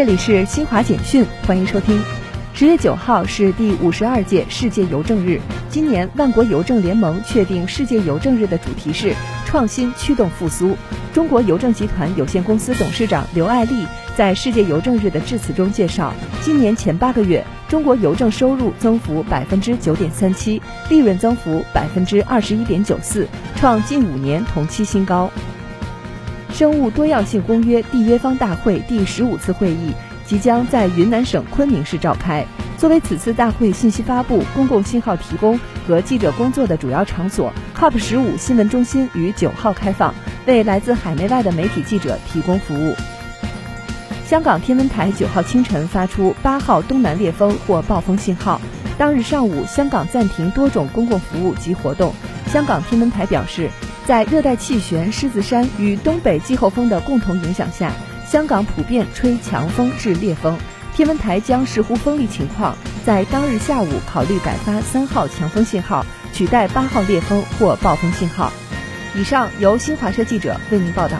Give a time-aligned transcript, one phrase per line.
[0.00, 2.02] 这里是新华简讯，欢迎收听。
[2.54, 5.38] 十月九号是第五十二届世界邮政日，
[5.68, 10.74] 今年万国邮政联盟确定世界邮政日的主题是“创新驱动复苏”。
[11.12, 13.84] 中国邮政集团有限公司董事长刘爱丽
[14.16, 25.30] 在世界邮政日的致辞中介绍，今年前八个月，中国邮政收入增幅百分之九点三七，利润增幅百分之二十一点九四，创近五年同期新高。
[26.60, 29.94] 生物多样性公约缔约方大会第十五次会议
[30.26, 32.44] 即将在云南省昆明市召开。
[32.76, 42.94] 作为此次大会信息发布、公共信号提供和记者工作的主要场所，COP 十五新闻中心于九号开放，为来自海内外的媒体记者提供服务。
[44.26, 48.60] 香港天文台九号清晨发出八号东南烈风或暴风信号，
[48.98, 52.12] 当日上午香港暂停多种公共服务及活动。
[52.48, 53.70] 香港天文台表示。
[54.10, 57.92] 在热带气旋狮子山与东北季候风的共同影响下，
[58.26, 60.58] 香港普遍吹强风至烈风。
[60.92, 62.76] 天文台将视乎风力情况，
[63.06, 68.52] 在当日下午考虑改发三号强风信号，取代八号烈风或暴风信号。
[69.14, 71.16] 以上由新华社记者为您报道。